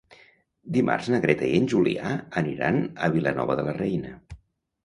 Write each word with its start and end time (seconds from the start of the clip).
Dimarts 0.77 1.09
na 1.15 1.19
Greta 1.25 1.45
i 1.51 1.59
en 1.59 1.69
Julià 1.73 2.13
aniran 2.43 2.81
a 2.85 3.11
Vilanova 3.19 3.59
de 3.63 3.67
la 3.69 3.77
Reina. 3.81 4.19